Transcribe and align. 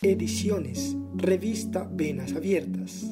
Ediciones, 0.00 0.94
revista 1.16 1.88
Venas 1.90 2.32
Abiertas. 2.32 3.02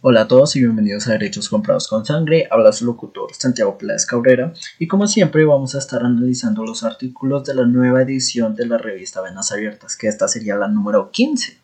Hola 0.00 0.20
a 0.20 0.28
todos 0.28 0.54
y 0.54 0.60
bienvenidos 0.60 1.08
a 1.08 1.12
Derechos 1.14 1.48
Comprados 1.48 1.88
con 1.88 2.06
Sangre. 2.06 2.46
Habla 2.48 2.70
su 2.70 2.84
locutor 2.84 3.34
Santiago 3.34 3.76
Pérez 3.76 4.06
Cabrera 4.06 4.52
y 4.78 4.86
como 4.86 5.08
siempre 5.08 5.44
vamos 5.44 5.74
a 5.74 5.78
estar 5.78 6.04
analizando 6.04 6.62
los 6.62 6.84
artículos 6.84 7.42
de 7.42 7.56
la 7.56 7.66
nueva 7.66 8.02
edición 8.02 8.54
de 8.54 8.66
la 8.66 8.78
revista 8.78 9.22
Venas 9.22 9.50
Abiertas, 9.50 9.96
que 9.96 10.06
esta 10.06 10.28
sería 10.28 10.54
la 10.54 10.68
número 10.68 11.10
15, 11.10 11.58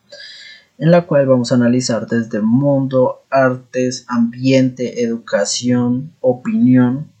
en 0.81 0.89
la 0.89 1.05
cual 1.05 1.27
vamos 1.27 1.51
a 1.51 1.55
analizar 1.55 2.07
desde 2.07 2.41
mundo, 2.41 3.23
artes, 3.29 4.03
ambiente, 4.07 5.03
educación, 5.03 6.11
opinión 6.21 7.11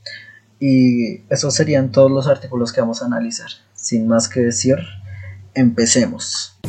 y 0.59 1.21
esos 1.29 1.53
serían 1.53 1.91
todos 1.91 2.09
los 2.09 2.27
artículos 2.27 2.73
que 2.73 2.81
vamos 2.81 3.03
a 3.03 3.05
analizar. 3.05 3.51
Sin 3.75 4.07
más 4.07 4.27
que 4.27 4.39
decir, 4.39 4.77
empecemos. 5.53 6.59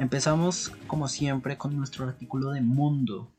Empezamos 0.00 0.72
como 0.86 1.08
siempre 1.08 1.58
con 1.58 1.76
nuestro 1.76 2.06
artículo 2.06 2.52
de 2.52 2.62
Mundo, 2.62 3.30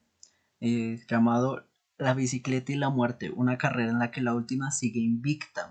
eh, 0.60 1.04
llamado 1.10 1.66
La 1.98 2.14
bicicleta 2.14 2.72
y 2.72 2.76
la 2.76 2.92
muerte, 2.92 3.32
una 3.32 3.58
carrera 3.58 3.90
en 3.90 3.98
la 3.98 4.12
que 4.12 4.22
la 4.22 4.36
última 4.36 4.70
sigue 4.70 5.00
invicta. 5.00 5.71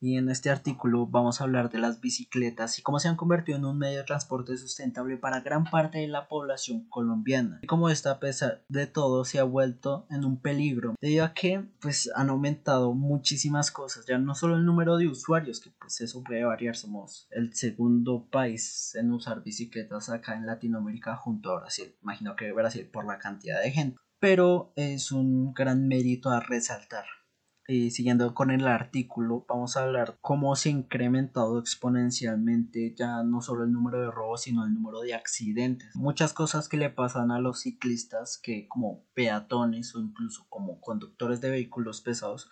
Y 0.00 0.16
en 0.16 0.28
este 0.28 0.50
artículo 0.50 1.06
vamos 1.06 1.40
a 1.40 1.44
hablar 1.44 1.70
de 1.70 1.78
las 1.78 2.00
bicicletas 2.00 2.78
y 2.78 2.82
cómo 2.82 3.00
se 3.00 3.08
han 3.08 3.16
convertido 3.16 3.58
en 3.58 3.64
un 3.64 3.78
medio 3.78 3.98
de 3.98 4.04
transporte 4.04 4.56
sustentable 4.56 5.16
para 5.16 5.40
gran 5.40 5.64
parte 5.64 5.98
de 5.98 6.08
la 6.08 6.28
población 6.28 6.88
colombiana. 6.88 7.58
Y 7.62 7.66
cómo 7.66 7.88
esta, 7.88 8.12
a 8.12 8.20
pesar 8.20 8.62
de 8.68 8.86
todo, 8.86 9.24
se 9.24 9.40
ha 9.40 9.44
vuelto 9.44 10.06
en 10.10 10.24
un 10.24 10.40
peligro, 10.40 10.94
debido 11.00 11.24
a 11.24 11.34
que 11.34 11.64
pues, 11.80 12.10
han 12.14 12.30
aumentado 12.30 12.94
muchísimas 12.94 13.72
cosas, 13.72 14.06
ya 14.06 14.18
no 14.18 14.34
solo 14.34 14.56
el 14.56 14.64
número 14.64 14.96
de 14.98 15.08
usuarios, 15.08 15.60
que 15.60 15.70
pues 15.70 16.00
eso 16.00 16.22
puede 16.22 16.44
variar, 16.44 16.76
somos 16.76 17.26
el 17.30 17.54
segundo 17.54 18.28
país 18.30 18.94
en 18.94 19.12
usar 19.12 19.42
bicicletas 19.42 20.10
acá 20.10 20.36
en 20.36 20.46
Latinoamérica 20.46 21.16
junto 21.16 21.50
a 21.50 21.60
Brasil. 21.60 21.94
Imagino 22.02 22.36
que 22.36 22.52
Brasil 22.52 22.88
por 22.92 23.04
la 23.04 23.18
cantidad 23.18 23.60
de 23.60 23.70
gente. 23.72 23.98
Pero 24.20 24.72
es 24.74 25.12
un 25.12 25.54
gran 25.54 25.86
mérito 25.86 26.30
a 26.30 26.40
resaltar 26.40 27.04
y 27.70 27.90
siguiendo 27.90 28.34
con 28.34 28.50
el 28.50 28.66
artículo, 28.66 29.44
vamos 29.46 29.76
a 29.76 29.82
hablar 29.82 30.16
cómo 30.22 30.56
se 30.56 30.70
ha 30.70 30.72
incrementado 30.72 31.58
exponencialmente 31.58 32.94
ya 32.96 33.22
no 33.22 33.42
solo 33.42 33.64
el 33.64 33.72
número 33.72 34.00
de 34.00 34.10
robos, 34.10 34.42
sino 34.42 34.64
el 34.64 34.72
número 34.72 35.02
de 35.02 35.12
accidentes. 35.12 35.94
Muchas 35.94 36.32
cosas 36.32 36.66
que 36.66 36.78
le 36.78 36.88
pasan 36.88 37.30
a 37.30 37.40
los 37.40 37.60
ciclistas 37.60 38.38
que 38.42 38.66
como 38.68 39.04
peatones 39.12 39.94
o 39.94 40.00
incluso 40.00 40.46
como 40.48 40.80
conductores 40.80 41.42
de 41.42 41.50
vehículos 41.50 42.00
pesados, 42.00 42.50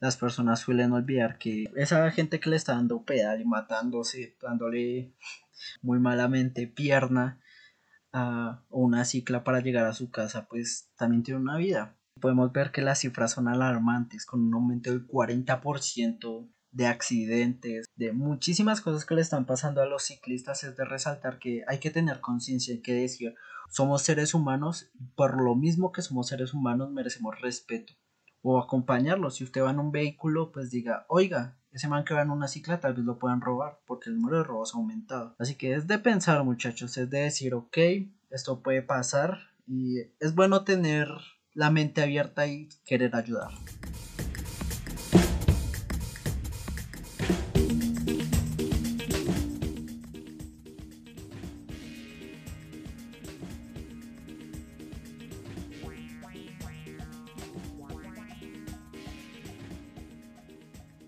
las 0.00 0.16
personas 0.16 0.60
suelen 0.60 0.92
olvidar 0.92 1.36
que 1.36 1.66
esa 1.76 2.10
gente 2.10 2.40
que 2.40 2.48
le 2.48 2.56
está 2.56 2.72
dando 2.72 3.04
pedal 3.04 3.42
y 3.42 3.44
matándose, 3.44 4.38
dándole 4.40 5.12
muy 5.82 5.98
malamente 5.98 6.66
pierna 6.68 7.38
a 8.14 8.64
una 8.70 9.04
cicla 9.04 9.44
para 9.44 9.60
llegar 9.60 9.84
a 9.84 9.92
su 9.92 10.10
casa, 10.10 10.46
pues 10.48 10.90
también 10.96 11.22
tiene 11.22 11.40
una 11.40 11.58
vida 11.58 11.98
podemos 12.20 12.52
ver 12.52 12.72
que 12.72 12.82
las 12.82 13.00
cifras 13.00 13.32
son 13.32 13.48
alarmantes, 13.48 14.26
con 14.26 14.42
un 14.42 14.54
aumento 14.54 14.90
del 14.90 15.06
40% 15.06 16.48
de 16.70 16.86
accidentes, 16.86 17.86
de 17.94 18.12
muchísimas 18.12 18.80
cosas 18.80 19.04
que 19.04 19.14
le 19.14 19.20
están 19.20 19.46
pasando 19.46 19.80
a 19.80 19.86
los 19.86 20.02
ciclistas, 20.02 20.64
es 20.64 20.76
de 20.76 20.84
resaltar 20.84 21.38
que 21.38 21.62
hay 21.68 21.78
que 21.78 21.90
tener 21.90 22.20
conciencia, 22.20 22.74
hay 22.74 22.82
que 22.82 22.94
decir, 22.94 23.34
somos 23.70 24.02
seres 24.02 24.34
humanos, 24.34 24.90
por 25.14 25.40
lo 25.40 25.54
mismo 25.54 25.92
que 25.92 26.02
somos 26.02 26.28
seres 26.28 26.52
humanos 26.52 26.90
merecemos 26.90 27.40
respeto 27.40 27.94
o 28.42 28.58
acompañarlos. 28.58 29.36
Si 29.36 29.44
usted 29.44 29.62
va 29.62 29.70
en 29.70 29.78
un 29.78 29.90
vehículo, 29.90 30.52
pues 30.52 30.70
diga, 30.70 31.06
oiga, 31.08 31.56
ese 31.72 31.88
man 31.88 32.04
que 32.04 32.14
va 32.14 32.22
en 32.22 32.30
una 32.30 32.46
cicla 32.46 32.78
tal 32.78 32.94
vez 32.94 33.04
lo 33.04 33.18
puedan 33.18 33.40
robar, 33.40 33.80
porque 33.86 34.10
el 34.10 34.16
número 34.16 34.38
de 34.38 34.44
robos 34.44 34.74
ha 34.74 34.78
aumentado. 34.78 35.34
Así 35.38 35.56
que 35.56 35.74
es 35.74 35.86
de 35.86 35.98
pensar, 35.98 36.44
muchachos, 36.44 36.96
es 36.98 37.08
de 37.08 37.20
decir, 37.20 37.54
ok, 37.54 37.78
esto 38.30 38.62
puede 38.62 38.82
pasar 38.82 39.38
y 39.66 39.98
es 40.20 40.34
bueno 40.34 40.64
tener 40.64 41.08
la 41.54 41.70
mente 41.70 42.02
abierta 42.02 42.46
y 42.48 42.68
querer 42.84 43.14
ayudar. 43.14 43.52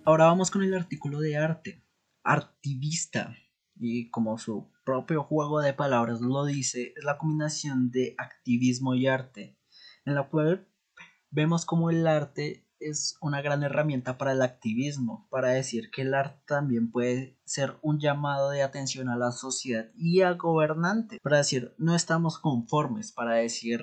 Ahora 0.05 0.27
vamos 0.27 0.53
con 0.53 0.63
el 0.63 0.73
artículo 0.73 1.19
de 1.19 1.37
arte. 1.37 1.83
Artivista. 2.23 3.37
Y 3.75 4.09
como 4.11 4.39
su 4.39 4.71
propio 4.85 5.25
juego 5.25 5.61
de 5.61 5.73
palabras 5.73 6.21
lo 6.21 6.45
dice, 6.45 6.95
es 6.97 7.05
la 7.05 7.19
combinación 7.19 7.91
de 7.91 8.15
activismo 8.17 8.95
y 8.95 9.09
arte 9.09 9.57
en 10.07 10.15
la 10.15 10.29
cual 10.29 10.67
vemos 11.31 11.67
como 11.67 11.91
el 11.91 12.07
arte 12.07 12.67
es 12.79 13.17
una 13.21 13.41
gran 13.41 13.63
herramienta 13.63 14.19
para 14.19 14.33
el 14.33 14.43
activismo, 14.43 15.27
para 15.31 15.49
decir 15.49 15.91
que 15.91 16.03
el 16.03 16.15
arte 16.15 16.43
también 16.47 16.91
puede 16.91 17.39
ser 17.45 17.77
un 17.83 17.99
llamado 17.99 18.51
de 18.51 18.63
atención 18.63 19.09
a 19.09 19.17
la 19.17 19.33
sociedad 19.33 19.91
y 19.97 20.21
al 20.21 20.37
gobernante, 20.37 21.19
para 21.23 21.39
decir 21.39 21.75
no 21.79 21.95
estamos 21.95 22.39
conformes, 22.39 23.13
para 23.13 23.35
decir 23.37 23.81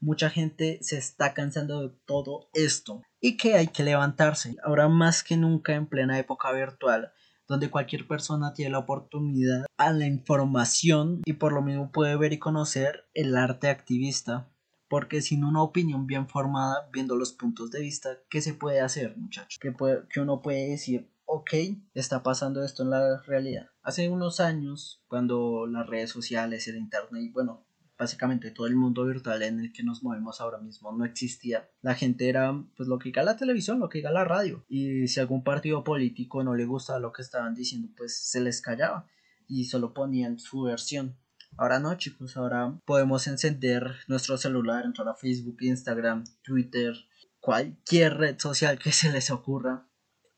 mucha 0.00 0.30
gente 0.30 0.78
se 0.82 0.98
está 0.98 1.34
cansando 1.34 1.88
de 1.88 1.94
todo 2.06 2.48
esto 2.54 3.02
y 3.20 3.36
que 3.36 3.54
hay 3.54 3.68
que 3.68 3.82
levantarse. 3.82 4.56
Ahora 4.64 4.88
más 4.88 5.22
que 5.22 5.36
nunca 5.36 5.74
en 5.74 5.86
plena 5.86 6.18
época 6.18 6.52
virtual, 6.52 7.12
donde 7.48 7.70
cualquier 7.70 8.06
persona 8.06 8.52
tiene 8.52 8.72
la 8.72 8.78
oportunidad 8.78 9.64
a 9.78 9.92
la 9.92 10.06
información 10.06 11.22
y 11.24 11.32
por 11.32 11.52
lo 11.52 11.62
mismo 11.62 11.90
puede 11.90 12.16
ver 12.16 12.32
y 12.34 12.38
conocer 12.38 13.08
el 13.14 13.36
arte 13.36 13.68
activista 13.68 14.50
porque 14.88 15.22
sin 15.22 15.44
una 15.44 15.62
opinión 15.62 16.06
bien 16.06 16.28
formada, 16.28 16.88
viendo 16.92 17.16
los 17.16 17.32
puntos 17.32 17.70
de 17.70 17.80
vista, 17.80 18.18
¿qué 18.30 18.40
se 18.40 18.54
puede 18.54 18.80
hacer, 18.80 19.16
muchachos? 19.16 19.58
Que, 19.60 19.74
que 20.10 20.20
uno 20.20 20.40
puede 20.42 20.70
decir, 20.70 21.10
ok, 21.26 21.50
está 21.94 22.22
pasando 22.22 22.64
esto 22.64 22.82
en 22.82 22.90
la 22.90 23.22
realidad. 23.22 23.68
Hace 23.82 24.08
unos 24.08 24.40
años, 24.40 25.02
cuando 25.08 25.66
las 25.66 25.86
redes 25.86 26.10
sociales, 26.10 26.66
el 26.68 26.76
internet 26.76 27.30
bueno, 27.32 27.66
básicamente 27.98 28.52
todo 28.52 28.66
el 28.66 28.76
mundo 28.76 29.04
virtual 29.04 29.42
en 29.42 29.60
el 29.60 29.72
que 29.72 29.82
nos 29.82 30.02
movemos 30.02 30.40
ahora 30.40 30.58
mismo 30.58 30.92
no 30.92 31.04
existía. 31.04 31.68
La 31.82 31.94
gente 31.94 32.28
era 32.28 32.64
pues 32.76 32.88
lo 32.88 32.98
que 32.98 33.08
diga 33.08 33.24
la 33.24 33.36
televisión, 33.36 33.80
lo 33.80 33.88
que 33.88 33.98
diga 33.98 34.12
la 34.12 34.24
radio. 34.24 34.64
Y 34.68 35.08
si 35.08 35.20
algún 35.20 35.42
partido 35.42 35.84
político 35.84 36.44
no 36.44 36.54
le 36.54 36.64
gustaba 36.64 37.00
lo 37.00 37.12
que 37.12 37.22
estaban 37.22 37.54
diciendo, 37.54 37.88
pues 37.96 38.16
se 38.16 38.40
les 38.40 38.62
callaba 38.62 39.06
y 39.48 39.64
solo 39.64 39.92
ponían 39.92 40.38
su 40.38 40.62
versión. 40.62 41.18
Ahora 41.56 41.80
no, 41.80 41.96
chicos, 41.96 42.36
ahora 42.36 42.78
podemos 42.84 43.26
encender 43.26 43.96
nuestro 44.06 44.36
celular, 44.36 44.84
entrar 44.84 45.08
a 45.08 45.14
Facebook, 45.14 45.56
Instagram, 45.60 46.24
Twitter, 46.42 46.94
cualquier 47.40 48.16
red 48.16 48.38
social 48.38 48.78
que 48.78 48.92
se 48.92 49.10
les 49.10 49.30
ocurra 49.30 49.88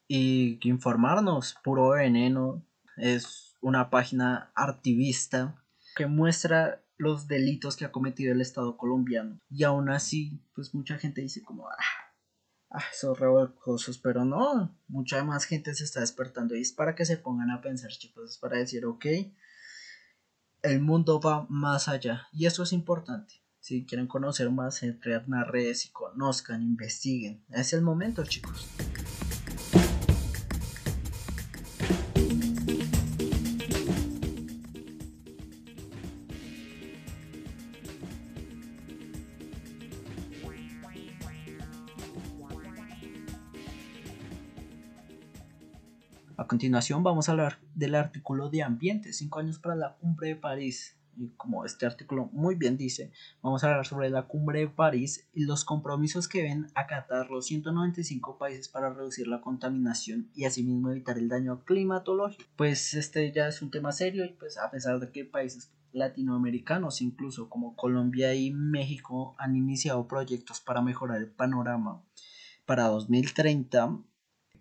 y 0.09 0.59
informarnos. 0.62 1.56
Puro 1.62 1.91
veneno 1.91 2.66
es 2.97 3.56
una 3.60 3.91
página 3.91 4.50
activista 4.54 5.62
que 5.97 6.06
muestra 6.06 6.82
los 7.00 7.28
delitos 7.28 7.77
que 7.77 7.84
ha 7.87 7.92
cometido 7.92 8.32
el 8.32 8.41
Estado 8.41 8.77
colombiano. 8.77 9.41
Y 9.48 9.65
aún 9.65 9.88
así, 9.88 10.42
pues 10.54 10.75
mucha 10.75 10.98
gente 10.98 11.22
dice 11.22 11.42
como, 11.42 11.69
ah, 11.69 11.77
ah 12.71 12.84
son 12.92 13.16
revolcosos, 13.16 13.98
pero 13.98 14.24
no, 14.24 14.78
mucha 14.86 15.24
más 15.24 15.45
gente 15.45 15.74
se 15.74 15.84
está 15.84 16.01
despertando 16.01 16.54
y 16.54 16.60
es 16.60 16.72
para 16.72 16.95
que 16.95 17.06
se 17.06 17.16
pongan 17.16 17.51
a 17.51 17.63
pensar, 17.63 17.91
chicos, 17.91 18.33
es 18.33 18.39
para 18.39 18.59
decir, 18.59 18.84
ok, 18.84 19.06
el 20.62 20.80
mundo 20.80 21.21
va 21.21 21.47
más 21.48 21.89
allá 21.89 22.28
y 22.33 22.47
eso 22.47 22.62
es 22.62 22.72
importante. 22.72 23.34
Si 23.60 23.84
quieren 23.84 24.07
conocer 24.07 24.51
más, 24.51 24.83
entren 24.83 25.34
a 25.34 25.45
redes 25.45 25.84
y 25.86 25.91
conozcan, 25.91 26.62
investiguen. 26.62 27.45
Es 27.51 27.72
el 27.72 27.83
momento, 27.83 28.24
chicos. 28.24 28.66
A 46.41 46.47
continuación 46.47 47.03
vamos 47.03 47.28
a 47.28 47.33
hablar 47.33 47.59
del 47.75 47.95
artículo 47.95 48.48
de 48.48 48.63
ambiente, 48.63 49.13
cinco 49.13 49.41
años 49.41 49.59
para 49.59 49.77
la 49.77 49.97
cumbre 49.97 50.28
de 50.28 50.37
París. 50.37 50.97
y 51.15 51.28
como 51.37 51.66
este 51.66 51.84
artículo 51.84 52.31
muy 52.33 52.54
bien 52.54 52.78
dice, 52.78 53.13
vamos 53.42 53.63
a 53.63 53.66
hablar 53.66 53.87
sobre 53.87 54.09
la 54.09 54.22
cumbre 54.22 54.60
de 54.60 54.69
París 54.69 55.28
y 55.34 55.45
los 55.45 55.66
compromisos 55.66 56.28
que 56.28 56.41
ven 56.41 56.69
acatar 56.75 57.28
los 57.28 57.45
195 57.45 58.39
países 58.39 58.71
para 58.71 58.89
reducir 58.89 59.28
la 59.28 59.42
contaminación 59.42 60.31
y 60.34 60.47
asimismo 60.47 60.91
evitar 60.91 61.19
el 61.19 61.28
daño 61.28 61.63
climatológico. 61.66 62.42
Pues 62.57 62.95
este 62.95 63.31
ya 63.33 63.48
es 63.48 63.60
un 63.60 63.71
tema 63.71 63.92
serio 63.92 64.25
y 64.25 64.31
pues 64.31 64.57
a 64.57 64.71
pesar 64.71 64.98
de 64.98 65.13
que 65.13 65.27
países 65.27 65.71
latinoamericanos 65.92 67.03
incluso 67.03 67.51
como 67.51 67.77
Colombia 67.77 68.34
y 68.34 68.51
México 68.51 69.34
han 69.37 69.57
iniciado 69.57 70.09
proyectos 70.09 70.63
para 70.63 70.81
mejorar 70.81 71.19
el 71.19 71.28
panorama 71.28 72.03
para 72.65 72.84
2030 72.84 74.04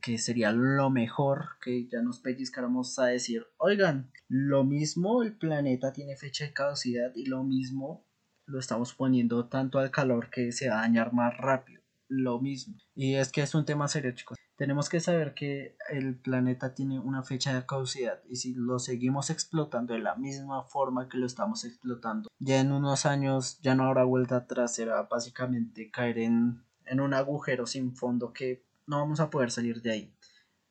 que 0.02 0.18
sería 0.18 0.52
lo 0.52 0.90
mejor 0.90 1.58
que 1.62 1.88
ya 1.88 2.02
nos 2.02 2.20
pellizcáramos 2.20 2.98
a 3.00 3.06
decir, 3.06 3.46
oigan, 3.58 4.12
lo 4.28 4.64
mismo 4.64 5.24
el 5.24 5.38
planeta 5.38 5.94
tiene 5.94 6.16
fecha 6.16 6.46
de 6.46 6.54
caducidad 6.54 7.12
y 7.16 7.26
lo 7.26 7.44
mismo 7.44 8.06
lo 8.46 8.60
estamos 8.60 8.94
poniendo 8.94 9.48
tanto 9.48 9.80
al 9.80 9.92
calor 9.92 10.30
que 10.30 10.52
se 10.52 10.70
va 10.70 10.80
a 10.80 10.82
dañar 10.82 11.14
más 11.14 11.38
rápido. 11.38 11.82
Lo 12.08 12.42
mismo. 12.42 12.76
Y 12.96 13.16
es 13.16 13.32
que 13.32 13.42
es 13.42 13.54
un 13.54 13.66
tema 13.66 13.88
serio, 13.88 14.12
chicos. 14.14 14.38
Tenemos 14.58 14.90
que 14.90 15.00
saber 15.00 15.36
que 15.36 15.78
el 15.90 16.20
planeta 16.20 16.74
tiene 16.74 17.00
una 17.00 17.24
fecha 17.24 17.54
de 17.54 17.66
caducidad 17.66 18.22
y 18.28 18.36
si 18.36 18.56
lo 18.56 18.80
seguimos 18.80 19.30
explotando 19.30 19.94
de 19.94 20.00
la 20.00 20.16
misma 20.16 20.64
forma 20.64 21.08
que 21.08 21.18
lo 21.18 21.28
estamos 21.28 21.64
explotando, 21.64 22.30
ya 22.40 22.60
en 22.60 22.74
unos 22.74 23.06
años 23.06 23.60
ya 23.62 23.76
no 23.76 23.86
habrá 23.86 24.04
vuelta 24.04 24.36
atrás, 24.36 24.76
será 24.76 25.04
básicamente 25.04 25.90
caer 25.92 26.18
en, 26.20 26.66
en 26.86 27.00
un 27.00 27.14
agujero 27.14 27.68
sin 27.68 27.96
fondo 27.96 28.34
que 28.34 28.66
no 28.90 29.00
vamos 29.00 29.20
a 29.20 29.30
poder 29.30 29.52
salir 29.52 29.82
de 29.82 29.92
ahí. 29.92 30.16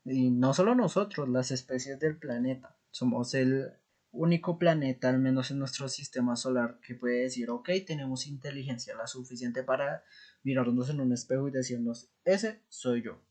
Y 0.04 0.30
no 0.30 0.52
solo 0.52 0.74
nosotros, 0.74 1.28
las 1.28 1.50
especies 1.50 1.98
del 2.00 2.18
planeta. 2.18 2.76
Somos 2.90 3.34
el 3.34 3.72
único 4.10 4.58
planeta, 4.58 5.08
al 5.08 5.20
menos 5.20 5.50
en 5.50 5.58
nuestro 5.58 5.88
sistema 5.88 6.34
solar, 6.34 6.80
que 6.80 6.94
puede 6.94 7.22
decir, 7.22 7.48
ok, 7.50 7.70
tenemos 7.86 8.26
inteligencia 8.26 8.96
la 8.96 9.06
suficiente 9.06 9.62
para 9.62 10.02
mirarnos 10.42 10.90
en 10.90 11.00
un 11.00 11.12
espejo 11.12 11.48
y 11.48 11.52
decirnos, 11.52 12.10
ese 12.24 12.62
soy 12.68 13.02
yo. 13.02 13.22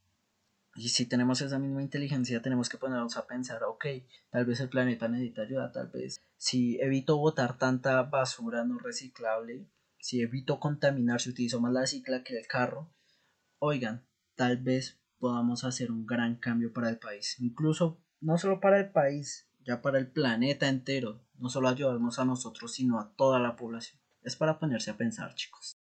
Y 0.75 0.89
si 0.89 1.05
tenemos 1.07 1.41
esa 1.41 1.59
misma 1.59 1.81
inteligencia, 1.81 2.41
tenemos 2.41 2.69
que 2.69 2.77
ponernos 2.77 3.17
a 3.17 3.27
pensar, 3.27 3.63
ok, 3.63 3.85
tal 4.29 4.45
vez 4.45 4.59
el 4.59 4.69
planeta 4.69 5.07
necesita 5.07 5.41
ayuda, 5.41 5.71
tal 5.71 5.89
vez 5.89 6.21
si 6.37 6.79
evito 6.79 7.17
botar 7.17 7.57
tanta 7.57 8.03
basura 8.03 8.63
no 8.63 8.77
reciclable, 8.77 9.67
si 9.99 10.21
evito 10.21 10.59
contaminar, 10.59 11.19
si 11.19 11.31
utilizo 11.31 11.59
más 11.59 11.73
la 11.73 11.87
cicla 11.87 12.23
que 12.23 12.37
el 12.37 12.45
carro, 12.47 12.93
oigan, 13.57 14.05
tal 14.37 14.57
vez 14.57 15.01
podamos 15.19 15.65
hacer 15.65 15.91
un 15.91 16.05
gran 16.05 16.35
cambio 16.37 16.71
para 16.71 16.89
el 16.89 16.97
país. 16.97 17.35
Incluso 17.39 17.99
no 18.21 18.37
solo 18.37 18.61
para 18.61 18.79
el 18.79 18.91
país, 18.91 19.49
ya 19.65 19.81
para 19.81 19.99
el 19.99 20.07
planeta 20.07 20.69
entero. 20.69 21.25
No 21.35 21.49
solo 21.49 21.67
ayudarnos 21.67 22.19
a 22.19 22.25
nosotros, 22.25 22.73
sino 22.73 22.99
a 22.99 23.13
toda 23.15 23.39
la 23.39 23.55
población. 23.57 23.99
Es 24.21 24.35
para 24.35 24.59
ponerse 24.59 24.91
a 24.91 24.97
pensar, 24.97 25.35
chicos. 25.35 25.76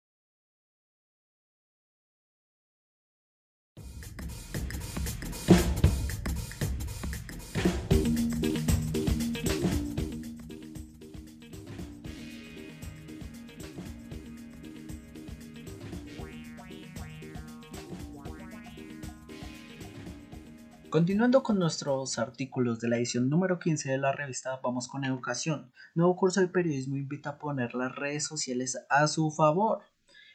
Continuando 20.93 21.43
con 21.43 21.59
nuestros 21.59 22.19
artículos 22.19 22.79
de 22.79 22.91
la 22.91 22.99
edición 22.99 23.31
número 23.31 23.59
15 23.59 23.93
de 23.93 23.97
la 23.97 24.13
revista 24.13 24.61
Vamos 24.63 24.89
con 24.89 25.07
Educación, 25.07 25.73
nuevo 25.95 26.15
curso 26.15 26.43
de 26.43 26.49
periodismo 26.49 26.99
invita 26.99 27.31
a 27.31 27.39
poner 27.39 27.75
las 27.75 27.97
redes 27.97 28.27
sociales 28.27 28.79
a 28.91 29.09
su 29.09 29.31
favor. 29.31 29.81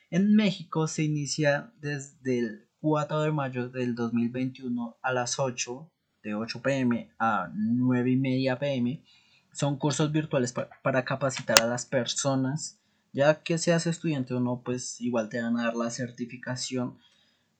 En 0.10 0.36
México 0.36 0.88
se 0.88 1.04
inicia 1.04 1.72
desde 1.80 2.40
el 2.40 2.68
4 2.82 3.22
de 3.22 3.32
mayo 3.32 3.70
del 3.70 3.94
2021 3.94 4.98
a 5.00 5.14
las 5.14 5.38
8, 5.38 5.92
de 6.24 6.34
8 6.34 6.62
pm 6.64 7.12
a 7.20 7.52
9 7.54 8.10
y 8.10 8.16
media 8.16 8.58
pm. 8.58 9.04
Son 9.54 9.78
cursos 9.78 10.12
virtuales 10.12 10.56
para 10.82 11.06
capacitar 11.06 11.62
a 11.62 11.68
las 11.68 11.86
personas, 11.86 12.80
ya 13.14 13.44
que 13.44 13.60
seas 13.60 13.86
estudiante 13.86 14.34
o 14.34 14.40
no, 14.40 14.64
pues 14.64 15.00
igual 15.02 15.30
te 15.30 15.40
van 15.40 15.60
a 15.60 15.66
dar 15.66 15.76
la 15.76 15.92
certificación, 15.92 16.98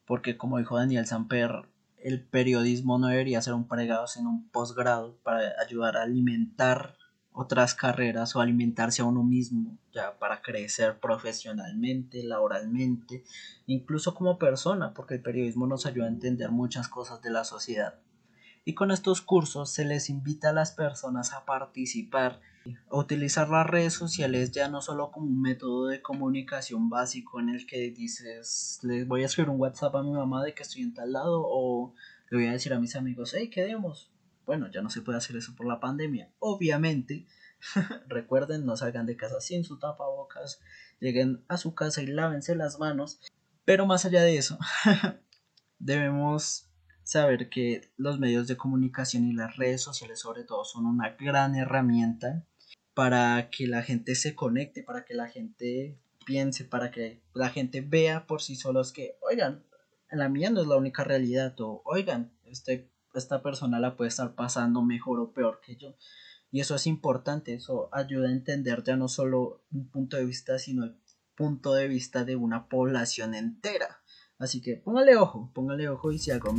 porque 0.04 0.36
como 0.36 0.58
dijo 0.58 0.76
Daniel 0.76 1.06
Samper, 1.06 1.68
el 2.02 2.24
periodismo 2.24 2.98
no 2.98 3.08
debería 3.08 3.42
ser 3.42 3.54
un 3.54 3.66
pregrado, 3.68 4.06
sino 4.06 4.30
un 4.30 4.48
posgrado 4.48 5.16
para 5.22 5.52
ayudar 5.60 5.96
a 5.96 6.02
alimentar 6.02 6.96
otras 7.32 7.74
carreras 7.74 8.34
o 8.34 8.40
alimentarse 8.40 9.00
a 9.00 9.04
uno 9.04 9.22
mismo, 9.22 9.78
ya 9.92 10.18
para 10.18 10.42
crecer 10.42 10.98
profesionalmente, 10.98 12.24
laboralmente, 12.24 13.22
incluso 13.66 14.14
como 14.14 14.38
persona, 14.38 14.92
porque 14.92 15.14
el 15.14 15.22
periodismo 15.22 15.66
nos 15.68 15.86
ayuda 15.86 16.06
a 16.06 16.10
entender 16.10 16.50
muchas 16.50 16.88
cosas 16.88 17.22
de 17.22 17.30
la 17.30 17.44
sociedad. 17.44 18.00
Y 18.64 18.74
con 18.74 18.90
estos 18.90 19.22
cursos 19.22 19.70
se 19.70 19.84
les 19.84 20.10
invita 20.10 20.50
a 20.50 20.52
las 20.52 20.72
personas 20.72 21.32
a 21.32 21.44
participar, 21.44 22.40
utilizar 22.90 23.48
las 23.48 23.66
redes 23.66 23.94
sociales 23.94 24.52
ya 24.52 24.68
no 24.68 24.80
solo 24.80 25.10
como 25.10 25.26
un 25.26 25.40
método 25.40 25.86
de 25.86 26.02
comunicación 26.02 26.88
básico 26.88 27.40
en 27.40 27.50
el 27.50 27.66
que 27.66 27.90
dices, 27.90 28.78
les 28.82 29.06
voy 29.06 29.22
a 29.22 29.26
escribir 29.26 29.50
un 29.50 29.60
WhatsApp 29.60 29.94
a 29.96 30.02
mi 30.02 30.12
mamá 30.12 30.44
de 30.44 30.54
que 30.54 30.62
estoy 30.62 30.82
en 30.82 30.94
tal 30.94 31.12
lado 31.12 31.42
o 31.44 31.94
le 32.30 32.38
voy 32.38 32.46
a 32.46 32.52
decir 32.52 32.72
a 32.72 32.80
mis 32.80 32.96
amigos, 32.96 33.34
hey, 33.36 33.50
quedemos. 33.50 34.10
Bueno, 34.46 34.70
ya 34.70 34.80
no 34.80 34.90
se 34.90 35.02
puede 35.02 35.18
hacer 35.18 35.36
eso 35.36 35.54
por 35.54 35.66
la 35.66 35.80
pandemia. 35.80 36.30
Obviamente, 36.38 37.26
recuerden, 38.08 38.64
no 38.64 38.76
salgan 38.76 39.06
de 39.06 39.16
casa 39.16 39.40
sin 39.40 39.64
su 39.64 39.78
tapabocas, 39.78 40.60
lleguen 41.00 41.44
a 41.48 41.56
su 41.56 41.74
casa 41.74 42.02
y 42.02 42.06
lávense 42.06 42.54
las 42.54 42.78
manos. 42.78 43.20
Pero 43.64 43.86
más 43.86 44.04
allá 44.04 44.22
de 44.22 44.38
eso, 44.38 44.58
debemos 45.78 46.68
saber 47.02 47.48
que 47.48 47.90
los 47.96 48.18
medios 48.18 48.48
de 48.48 48.56
comunicación 48.56 49.24
y 49.24 49.32
las 49.32 49.56
redes 49.56 49.82
sociales 49.82 50.20
sobre 50.20 50.44
todo 50.44 50.64
son 50.64 50.84
una 50.86 51.16
gran 51.18 51.54
herramienta 51.54 52.44
para 52.98 53.48
que 53.50 53.68
la 53.68 53.84
gente 53.84 54.16
se 54.16 54.34
conecte, 54.34 54.82
para 54.82 55.04
que 55.04 55.14
la 55.14 55.28
gente 55.28 55.96
piense, 56.26 56.64
para 56.64 56.90
que 56.90 57.22
la 57.32 57.48
gente 57.48 57.80
vea 57.80 58.26
por 58.26 58.42
sí 58.42 58.56
solos 58.56 58.92
que, 58.92 59.16
oigan, 59.20 59.62
la 60.10 60.28
mía 60.28 60.50
no 60.50 60.62
es 60.62 60.66
la 60.66 60.74
única 60.74 61.04
realidad, 61.04 61.54
o 61.60 61.80
oigan, 61.84 62.32
este, 62.44 62.90
esta 63.14 63.40
persona 63.40 63.78
la 63.78 63.94
puede 63.96 64.08
estar 64.08 64.34
pasando 64.34 64.82
mejor 64.82 65.20
o 65.20 65.32
peor 65.32 65.60
que 65.64 65.76
yo. 65.76 65.94
Y 66.50 66.58
eso 66.58 66.74
es 66.74 66.88
importante, 66.88 67.54
eso 67.54 67.88
ayuda 67.92 68.30
a 68.30 68.32
entender 68.32 68.82
ya 68.82 68.96
no 68.96 69.06
solo 69.06 69.62
un 69.70 69.88
punto 69.88 70.16
de 70.16 70.24
vista, 70.24 70.58
sino 70.58 70.82
el 70.82 70.96
punto 71.36 71.74
de 71.74 71.86
vista 71.86 72.24
de 72.24 72.34
una 72.34 72.68
población 72.68 73.36
entera. 73.36 74.00
Así 74.40 74.60
que 74.60 74.74
póngale 74.74 75.14
ojo, 75.14 75.52
póngale 75.54 75.88
ojo 75.88 76.10
y 76.10 76.18
si 76.18 76.32
algo 76.32 76.52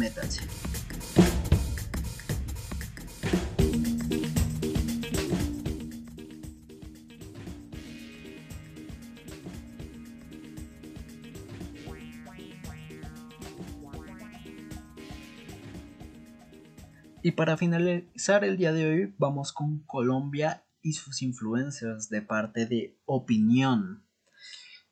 Y 17.29 17.33
para 17.33 17.57
finalizar 17.57 18.43
el 18.43 18.57
día 18.57 18.73
de 18.73 18.89
hoy 18.89 19.13
vamos 19.19 19.53
con 19.53 19.83
Colombia 19.83 20.63
y 20.81 20.93
sus 20.93 21.21
influencers 21.21 22.09
de 22.09 22.23
parte 22.23 22.65
de 22.65 22.97
Opinión. 23.05 24.03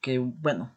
Que 0.01 0.19
bueno, 0.19 0.71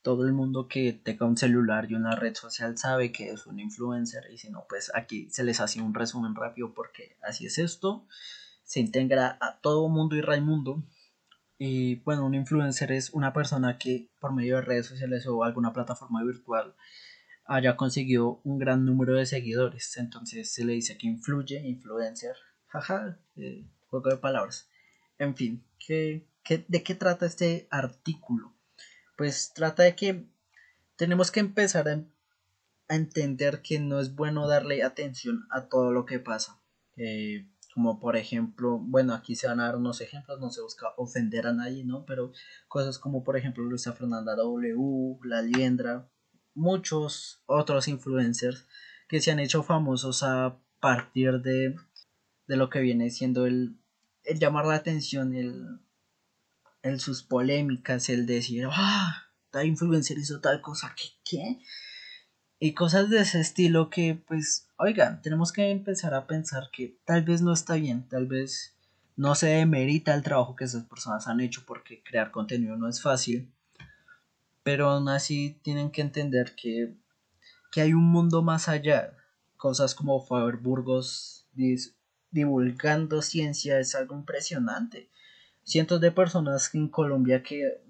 todo 0.00 0.24
el 0.24 0.32
mundo 0.32 0.66
que 0.66 0.94
tenga 0.94 1.26
un 1.26 1.36
celular 1.36 1.90
y 1.90 1.94
una 1.94 2.16
red 2.16 2.34
social 2.34 2.78
sabe 2.78 3.12
que 3.12 3.28
es 3.32 3.46
un 3.46 3.60
influencer 3.60 4.30
y 4.32 4.38
si 4.38 4.48
no, 4.48 4.64
pues 4.66 4.90
aquí 4.94 5.28
se 5.28 5.44
les 5.44 5.60
hace 5.60 5.82
un 5.82 5.92
resumen 5.92 6.34
rápido 6.34 6.72
porque 6.72 7.18
así 7.22 7.44
es 7.44 7.58
esto. 7.58 8.06
Se 8.62 8.80
integra 8.80 9.36
a 9.42 9.60
todo 9.60 9.90
mundo 9.90 10.16
y 10.16 10.22
Raimundo. 10.22 10.84
Y 11.58 11.96
bueno, 11.96 12.24
un 12.24 12.34
influencer 12.34 12.92
es 12.92 13.10
una 13.10 13.34
persona 13.34 13.76
que 13.76 14.08
por 14.20 14.32
medio 14.32 14.56
de 14.56 14.62
redes 14.62 14.86
sociales 14.86 15.26
o 15.26 15.44
alguna 15.44 15.74
plataforma 15.74 16.24
virtual 16.24 16.74
haya 17.46 17.76
conseguido 17.76 18.40
un 18.44 18.58
gran 18.58 18.84
número 18.84 19.14
de 19.14 19.26
seguidores. 19.26 19.96
Entonces 19.96 20.52
se 20.52 20.64
le 20.64 20.74
dice 20.74 20.98
que 20.98 21.06
influye, 21.06 21.60
influencer. 21.66 22.36
Jaja, 22.66 23.18
eh, 23.36 23.66
juego 23.88 24.10
de 24.10 24.16
palabras. 24.16 24.68
En 25.18 25.36
fin, 25.36 25.64
¿qué, 25.78 26.26
de 26.68 26.82
qué 26.82 26.94
trata 26.94 27.26
este 27.26 27.68
artículo? 27.70 28.54
pues 29.16 29.52
trata 29.54 29.82
de 29.84 29.94
que 29.94 30.26
tenemos 30.96 31.30
que 31.30 31.40
empezar 31.40 31.88
a, 31.88 32.04
entender 32.86 33.62
que 33.62 33.80
no 33.80 33.98
es 33.98 34.14
bueno 34.14 34.46
darle 34.46 34.82
atención 34.82 35.46
a 35.50 35.68
todo 35.68 35.90
lo 35.90 36.04
que 36.04 36.18
pasa. 36.18 36.60
Eh, 36.98 37.48
como 37.72 37.98
por 37.98 38.14
ejemplo, 38.16 38.78
bueno, 38.78 39.14
aquí 39.14 39.36
se 39.36 39.48
van 39.48 39.58
a 39.58 39.64
dar 39.64 39.76
unos 39.76 40.02
ejemplos, 40.02 40.38
no 40.38 40.50
se 40.50 40.60
busca 40.60 40.88
ofender 40.98 41.46
a 41.46 41.54
nadie, 41.54 41.82
¿no? 41.84 42.04
Pero 42.04 42.32
cosas 42.68 42.98
como 42.98 43.24
por 43.24 43.38
ejemplo 43.38 43.64
Luisa 43.64 43.94
Fernanda 43.94 44.36
W, 44.36 45.18
La 45.24 45.40
Liendra, 45.40 46.06
muchos 46.54 47.42
otros 47.46 47.88
influencers 47.88 48.66
que 49.08 49.20
se 49.20 49.30
han 49.30 49.38
hecho 49.38 49.62
famosos 49.62 50.22
a 50.22 50.58
partir 50.80 51.40
de, 51.42 51.76
de 52.46 52.56
lo 52.56 52.70
que 52.70 52.80
viene 52.80 53.10
siendo 53.10 53.46
el, 53.46 53.76
el 54.24 54.38
llamar 54.38 54.66
la 54.66 54.74
atención, 54.74 55.34
el, 55.34 55.80
el 56.82 57.00
sus 57.00 57.22
polémicas, 57.22 58.08
el 58.08 58.26
decir, 58.26 58.66
ah, 58.70 59.24
tal 59.50 59.66
influencer 59.66 60.18
hizo 60.18 60.40
tal 60.40 60.60
cosa, 60.60 60.94
¿qué? 60.96 61.08
¿Qué? 61.24 61.58
Y 62.58 62.72
cosas 62.72 63.10
de 63.10 63.20
ese 63.20 63.40
estilo 63.40 63.90
que, 63.90 64.14
pues, 64.14 64.68
oigan, 64.76 65.20
tenemos 65.22 65.52
que 65.52 65.70
empezar 65.70 66.14
a 66.14 66.26
pensar 66.26 66.70
que 66.72 66.98
tal 67.04 67.22
vez 67.22 67.42
no 67.42 67.52
está 67.52 67.74
bien, 67.74 68.08
tal 68.08 68.26
vez 68.26 68.74
no 69.16 69.34
se 69.34 69.48
demerita 69.48 70.14
el 70.14 70.22
trabajo 70.22 70.56
que 70.56 70.64
esas 70.64 70.84
personas 70.84 71.28
han 71.28 71.40
hecho 71.40 71.64
porque 71.66 72.02
crear 72.02 72.30
contenido 72.30 72.76
no 72.76 72.88
es 72.88 73.02
fácil. 73.02 73.52
Pero 74.64 74.88
aún 74.90 75.08
así 75.08 75.60
tienen 75.62 75.92
que 75.92 76.00
entender 76.00 76.56
que, 76.56 76.96
que 77.70 77.82
hay 77.82 77.94
un 77.94 78.10
mundo 78.10 78.42
más 78.42 78.68
allá. 78.68 79.16
Cosas 79.56 79.94
como 79.94 80.20
Faber 80.20 80.56
Burgos 80.56 81.46
divulgando 82.32 83.22
ciencia 83.22 83.78
es 83.78 83.94
algo 83.94 84.16
impresionante. 84.16 85.08
Cientos 85.62 86.00
de 86.00 86.10
personas 86.10 86.74
en 86.74 86.88
Colombia 86.88 87.42
que 87.42 87.84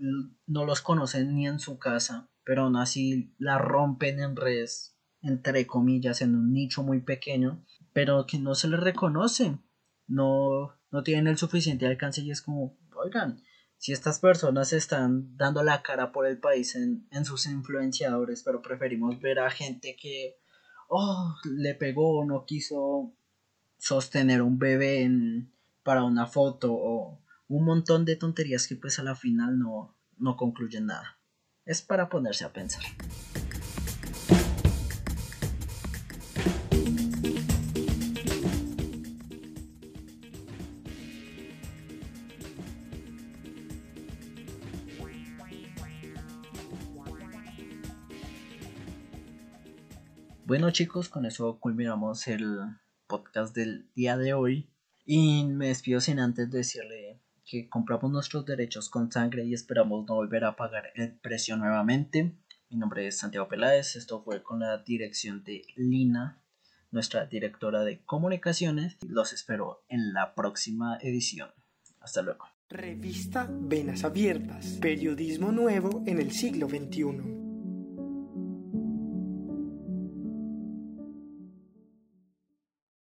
no 0.46 0.66
los 0.66 0.82
conocen 0.82 1.34
ni 1.34 1.46
en 1.46 1.58
su 1.58 1.78
casa, 1.78 2.28
pero 2.44 2.62
aún 2.62 2.76
así 2.76 3.34
la 3.38 3.58
rompen 3.58 4.20
en 4.20 4.36
redes, 4.36 4.96
entre 5.22 5.66
comillas, 5.66 6.20
en 6.20 6.36
un 6.36 6.52
nicho 6.52 6.82
muy 6.82 7.00
pequeño, 7.00 7.64
pero 7.92 8.26
que 8.26 8.38
no 8.38 8.54
se 8.54 8.68
les 8.68 8.80
reconoce, 8.80 9.58
no, 10.06 10.76
no 10.90 11.02
tienen 11.02 11.26
el 11.26 11.38
suficiente 11.38 11.86
alcance 11.86 12.20
y 12.20 12.30
es 12.30 12.42
como, 12.42 12.76
oigan, 12.94 13.42
si 13.84 13.92
estas 13.92 14.18
personas 14.18 14.72
están 14.72 15.36
dando 15.36 15.62
la 15.62 15.82
cara 15.82 16.10
por 16.10 16.26
el 16.26 16.38
país 16.38 16.74
en, 16.74 17.06
en 17.10 17.26
sus 17.26 17.44
influenciadores, 17.44 18.42
pero 18.42 18.62
preferimos 18.62 19.20
ver 19.20 19.40
a 19.40 19.50
gente 19.50 19.94
que, 20.00 20.38
oh, 20.88 21.34
le 21.44 21.74
pegó 21.74 22.20
o 22.20 22.24
no 22.24 22.46
quiso 22.46 23.12
sostener 23.76 24.40
un 24.40 24.58
bebé 24.58 25.06
para 25.82 26.02
una 26.02 26.26
foto 26.26 26.72
o 26.72 27.20
un 27.46 27.66
montón 27.66 28.06
de 28.06 28.16
tonterías 28.16 28.66
que 28.68 28.76
pues 28.76 28.98
a 29.00 29.02
la 29.02 29.16
final 29.16 29.58
no, 29.58 29.94
no 30.16 30.38
concluyen 30.38 30.86
nada. 30.86 31.18
Es 31.66 31.82
para 31.82 32.08
ponerse 32.08 32.46
a 32.46 32.54
pensar. 32.54 32.84
Bueno 50.54 50.70
chicos, 50.70 51.08
con 51.08 51.26
eso 51.26 51.58
culminamos 51.58 52.28
el 52.28 52.60
podcast 53.08 53.56
del 53.56 53.90
día 53.96 54.16
de 54.16 54.34
hoy. 54.34 54.70
Y 55.04 55.46
me 55.46 55.66
despido 55.66 56.00
sin 56.00 56.20
antes 56.20 56.48
decirle 56.48 57.20
que 57.44 57.68
compramos 57.68 58.12
nuestros 58.12 58.46
derechos 58.46 58.88
con 58.88 59.10
sangre 59.10 59.44
y 59.44 59.52
esperamos 59.52 60.06
no 60.06 60.14
volver 60.14 60.44
a 60.44 60.54
pagar 60.54 60.92
el 60.94 61.10
precio 61.18 61.56
nuevamente. 61.56 62.36
Mi 62.70 62.76
nombre 62.76 63.08
es 63.08 63.18
Santiago 63.18 63.48
Peláez, 63.48 63.96
esto 63.96 64.22
fue 64.22 64.44
con 64.44 64.60
la 64.60 64.78
dirección 64.78 65.42
de 65.42 65.62
Lina, 65.74 66.40
nuestra 66.92 67.26
directora 67.26 67.82
de 67.82 68.04
comunicaciones. 68.04 68.96
Los 69.04 69.32
espero 69.32 69.82
en 69.88 70.12
la 70.12 70.36
próxima 70.36 70.98
edición. 71.02 71.50
Hasta 71.98 72.22
luego. 72.22 72.44
Revista 72.68 73.48
Venas 73.50 74.04
Abiertas, 74.04 74.78
periodismo 74.80 75.50
nuevo 75.50 76.04
en 76.06 76.20
el 76.20 76.30
siglo 76.30 76.68
XXI. 76.68 77.43